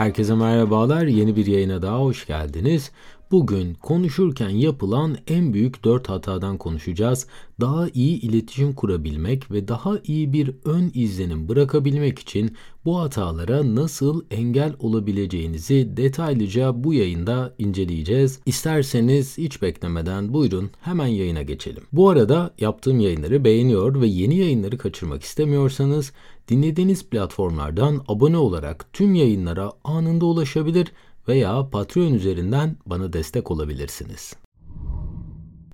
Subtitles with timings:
[0.00, 1.02] Herkese merhabalar.
[1.02, 2.90] Yeni bir yayına daha hoş geldiniz.
[3.30, 7.26] Bugün konuşurken yapılan en büyük 4 hatadan konuşacağız.
[7.60, 14.24] Daha iyi iletişim kurabilmek ve daha iyi bir ön izlenim bırakabilmek için bu hatalara nasıl
[14.30, 18.40] engel olabileceğinizi detaylıca bu yayında inceleyeceğiz.
[18.46, 21.82] İsterseniz hiç beklemeden buyurun hemen yayına geçelim.
[21.92, 26.12] Bu arada yaptığım yayınları beğeniyor ve yeni yayınları kaçırmak istemiyorsanız
[26.48, 30.92] dinlediğiniz platformlardan abone olarak tüm yayınlara anında ulaşabilir
[31.30, 34.34] veya Patreon üzerinden bana destek olabilirsiniz.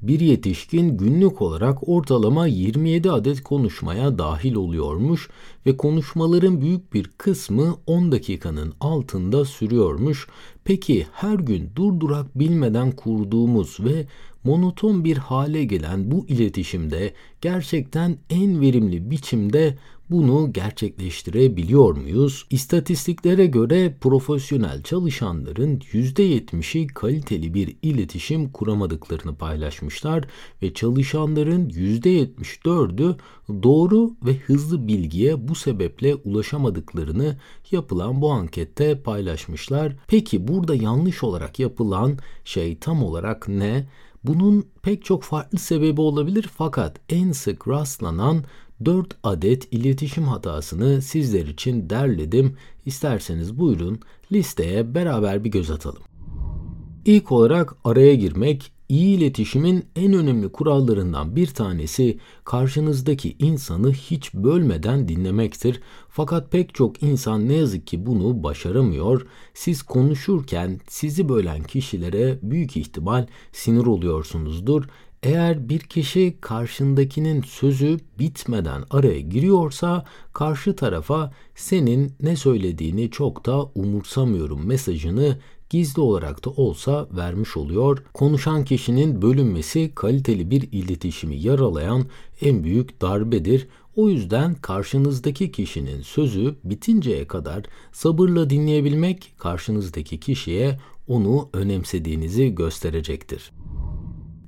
[0.03, 5.31] Bir yetişkin günlük olarak ortalama 27 adet konuşmaya dahil oluyormuş
[5.67, 10.29] ve konuşmaların büyük bir kısmı 10 dakikanın altında sürüyormuş.
[10.65, 14.07] Peki her gün durdurak bilmeden kurduğumuz ve
[14.45, 19.79] monoton bir hale gelen bu iletişimde gerçekten en verimli biçimde
[20.11, 22.47] bunu gerçekleştirebiliyor muyuz?
[22.51, 30.25] İstatistiklere göre profesyonel çalışanların %70'i kaliteli bir iletişim kuramadıklarını paylaşmışlar
[30.63, 33.17] ve çalışanların %74'ü
[33.63, 37.37] doğru ve hızlı bilgiye bu sebeple ulaşamadıklarını
[37.71, 39.93] yapılan bu ankette paylaşmışlar.
[40.07, 43.87] Peki burada yanlış olarak yapılan şey tam olarak ne?
[44.25, 48.45] Bunun pek çok farklı sebebi olabilir fakat en sık rastlanan
[48.85, 52.57] 4 adet iletişim hatasını sizler için derledim.
[52.87, 54.01] İsterseniz buyurun
[54.33, 56.03] listeye beraber bir göz atalım.
[57.05, 65.09] İlk olarak araya girmek iyi iletişimin en önemli kurallarından bir tanesi karşınızdaki insanı hiç bölmeden
[65.09, 65.81] dinlemektir.
[66.09, 69.27] Fakat pek çok insan ne yazık ki bunu başaramıyor.
[69.55, 74.85] Siz konuşurken sizi bölen kişilere büyük ihtimal sinir oluyorsunuzdur.
[75.23, 83.65] Eğer bir kişi karşındakinin sözü bitmeden araya giriyorsa karşı tarafa senin ne söylediğini çok da
[83.65, 85.39] umursamıyorum mesajını
[85.71, 88.03] gizli olarak da olsa vermiş oluyor.
[88.15, 92.07] Konuşan kişinin bölünmesi kaliteli bir iletişimi yaralayan
[92.41, 93.69] en büyük darbedir.
[93.97, 97.63] O yüzden karşınızdaki kişinin sözü bitinceye kadar
[97.93, 100.79] sabırla dinleyebilmek karşınızdaki kişiye
[101.09, 103.53] onu önemsediğinizi gösterecektir.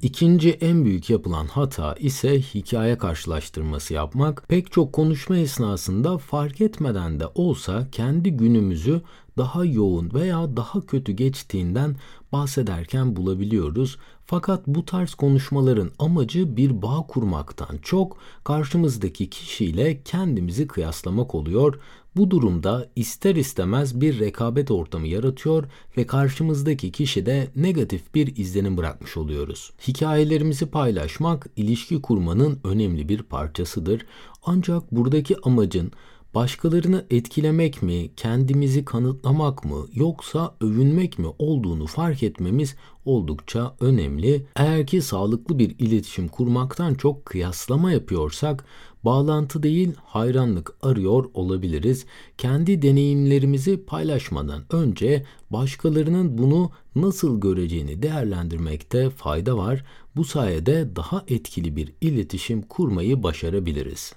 [0.03, 4.49] İkinci en büyük yapılan hata ise hikaye karşılaştırması yapmak.
[4.49, 9.03] Pek çok konuşma esnasında fark etmeden de olsa kendi günümüzü
[9.39, 11.97] daha yoğun veya daha kötü geçtiğinden
[12.33, 13.99] bahsederken bulabiliyoruz.
[14.27, 21.81] Fakat bu tarz konuşmaların amacı bir bağ kurmaktan çok karşımızdaki kişiyle kendimizi kıyaslamak oluyor.
[22.19, 25.65] Bu durumda ister istemez bir rekabet ortamı yaratıyor
[25.97, 29.71] ve karşımızdaki kişide negatif bir izlenim bırakmış oluyoruz.
[29.89, 34.07] Hikayelerimizi paylaşmak ilişki kurmanın önemli bir parçasıdır.
[34.45, 35.93] Ancak buradaki amacın
[36.35, 42.75] başkalarını etkilemek mi, kendimizi kanıtlamak mı yoksa övünmek mi olduğunu fark etmemiz
[43.05, 44.47] oldukça önemli.
[44.57, 48.65] Eğer ki sağlıklı bir iletişim kurmaktan çok kıyaslama yapıyorsak
[49.05, 52.07] bağlantı değil hayranlık arıyor olabiliriz.
[52.39, 59.85] Kendi deneyimlerimizi paylaşmadan önce başkalarının bunu nasıl göreceğini değerlendirmekte fayda var.
[60.17, 64.13] Bu sayede daha etkili bir iletişim kurmayı başarabiliriz.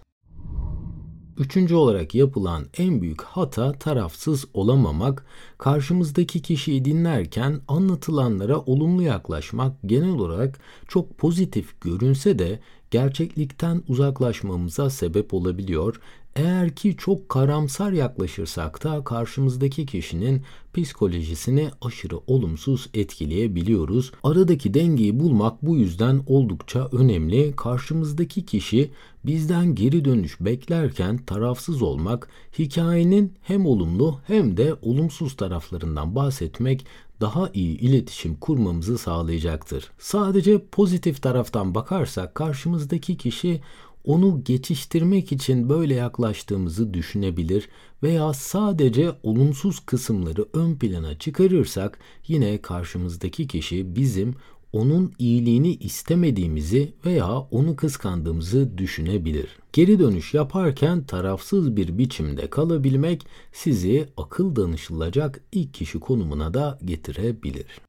[1.41, 5.25] Üçüncü olarak yapılan en büyük hata tarafsız olamamak,
[5.57, 12.59] karşımızdaki kişiyi dinlerken anlatılanlara olumlu yaklaşmak genel olarak çok pozitif görünse de
[12.91, 16.01] gerçeklikten uzaklaşmamıza sebep olabiliyor.
[16.35, 20.41] Eğer ki çok karamsar yaklaşırsak da karşımızdaki kişinin
[20.73, 24.11] psikolojisini aşırı olumsuz etkileyebiliyoruz.
[24.23, 27.55] Aradaki dengeyi bulmak bu yüzden oldukça önemli.
[27.55, 28.91] Karşımızdaki kişi
[29.25, 36.85] bizden geri dönüş beklerken tarafsız olmak, hikayenin hem olumlu hem de olumsuz taraflarından bahsetmek
[37.21, 39.91] daha iyi iletişim kurmamızı sağlayacaktır.
[39.99, 43.61] Sadece pozitif taraftan bakarsak karşımızdaki kişi
[44.03, 47.69] onu geçiştirmek için böyle yaklaştığımızı düşünebilir
[48.03, 54.35] veya sadece olumsuz kısımları ön plana çıkarırsak yine karşımızdaki kişi bizim
[54.73, 59.47] onun iyiliğini istemediğimizi veya onu kıskandığımızı düşünebilir.
[59.73, 67.81] Geri dönüş yaparken tarafsız bir biçimde kalabilmek sizi akıl danışılacak ilk kişi konumuna da getirebilir.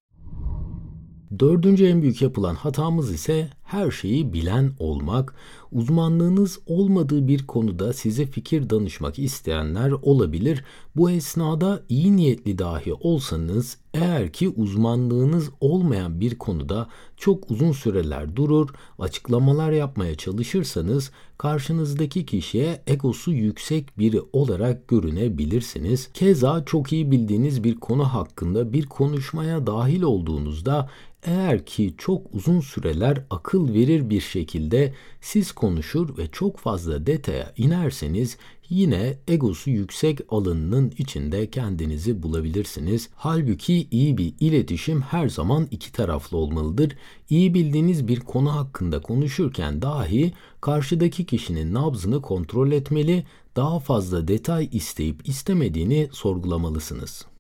[1.38, 5.34] Dördüncü en büyük yapılan hatamız ise her şeyi bilen olmak,
[5.72, 10.64] uzmanlığınız olmadığı bir konuda size fikir danışmak isteyenler olabilir.
[10.96, 18.36] Bu esnada iyi niyetli dahi olsanız eğer ki uzmanlığınız olmayan bir konuda çok uzun süreler
[18.36, 26.10] durur, açıklamalar yapmaya çalışırsanız karşınızdaki kişiye egosu yüksek biri olarak görünebilirsiniz.
[26.14, 30.88] Keza çok iyi bildiğiniz bir konu hakkında bir konuşmaya dahil olduğunuzda
[31.22, 37.52] eğer ki çok uzun süreler akıl verir bir şekilde siz konuşur ve çok fazla detaya
[37.56, 38.36] inerseniz
[38.68, 43.08] yine egosu yüksek alanının içinde kendinizi bulabilirsiniz.
[43.14, 46.96] Halbuki iyi bir iletişim her zaman iki taraflı olmalıdır.
[47.30, 53.24] İyi bildiğiniz bir konu hakkında konuşurken dahi karşıdaki kişinin nabzını kontrol etmeli,
[53.56, 57.31] daha fazla detay isteyip istemediğini sorgulamalısınız.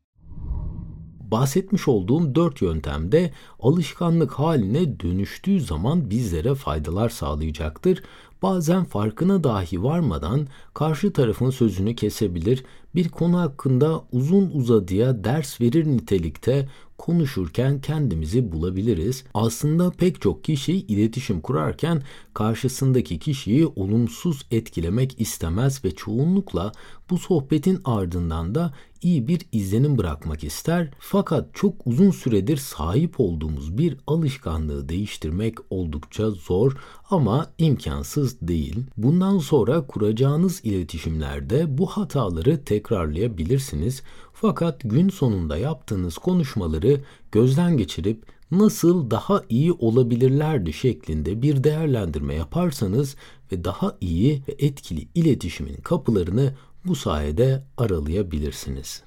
[1.32, 8.02] Bahsetmiş olduğum dört yöntemde alışkanlık haline dönüştüğü zaman bizlere faydalar sağlayacaktır.
[8.42, 15.86] Bazen farkına dahi varmadan karşı tarafın sözünü kesebilir, bir konu hakkında uzun uzadıya ders verir
[15.86, 16.68] nitelikte
[16.98, 19.24] konuşurken kendimizi bulabiliriz.
[19.34, 22.02] Aslında pek çok kişi iletişim kurarken
[22.34, 26.72] karşısındaki kişiyi olumsuz etkilemek istemez ve çoğunlukla
[27.10, 30.90] bu sohbetin ardından da iyi bir izlenim bırakmak ister.
[30.98, 36.76] Fakat çok uzun süredir sahip olduğumuz bir alışkanlığı değiştirmek oldukça zor
[37.10, 38.84] ama imkansız değil.
[38.96, 44.02] Bundan sonra kuracağınız iletişimlerde bu hataları tekrarlayabilirsiniz.
[44.32, 47.00] Fakat gün sonunda yaptığınız konuşmaları
[47.32, 53.16] gözden geçirip nasıl daha iyi olabilirlerdi şeklinde bir değerlendirme yaparsanız
[53.52, 59.02] ve daha iyi ve etkili iletişimin kapılarını bu sayede aralayabilirsiniz.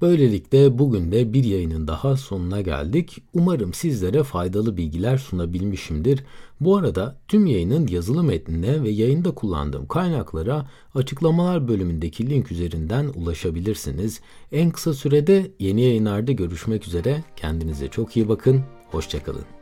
[0.00, 3.22] Böylelikle bugün de bir yayının daha sonuna geldik.
[3.34, 6.24] Umarım sizlere faydalı bilgiler sunabilmişimdir.
[6.60, 14.20] Bu arada tüm yayının yazılı metnine ve yayında kullandığım kaynaklara açıklamalar bölümündeki link üzerinden ulaşabilirsiniz.
[14.52, 17.24] En kısa sürede yeni yayınlarda görüşmek üzere.
[17.36, 18.60] Kendinize çok iyi bakın.
[18.90, 19.59] Hoşçakalın.